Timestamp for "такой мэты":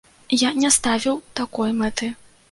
1.39-2.09